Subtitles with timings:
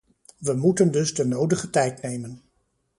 [0.37, 2.41] We moeten dus de nodige tijd nemen.